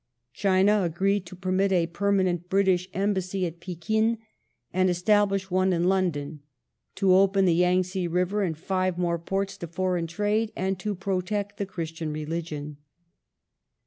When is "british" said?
2.49-2.89